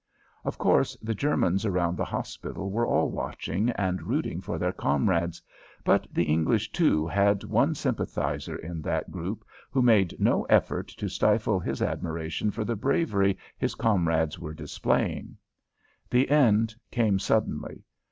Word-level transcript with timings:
Of 0.43 0.57
course 0.57 0.97
the 1.03 1.13
Germans 1.13 1.63
around 1.63 1.95
the 1.95 2.05
hospital 2.05 2.71
were 2.71 2.87
all 2.87 3.11
watching 3.11 3.69
and 3.69 4.01
rooting 4.01 4.41
for 4.41 4.57
their 4.57 4.71
comrades, 4.71 5.43
but 5.83 6.07
the 6.11 6.23
English, 6.23 6.71
too, 6.71 7.05
had 7.05 7.43
one 7.43 7.75
sympathizer 7.75 8.55
in 8.55 8.81
that 8.81 9.11
group 9.11 9.45
who 9.69 9.83
made 9.83 10.19
no 10.19 10.41
effort 10.45 10.87
to 10.87 11.07
stifle 11.07 11.59
his 11.59 11.83
admiration 11.83 12.49
for 12.49 12.65
the 12.65 12.75
bravery 12.75 13.37
his 13.59 13.75
comrades 13.75 14.39
were 14.39 14.55
displaying. 14.55 15.37
The 16.09 16.31
end 16.31 16.73
came 16.89 17.19
suddenly. 17.19 17.83